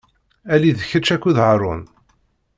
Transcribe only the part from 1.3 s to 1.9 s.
Haṛun.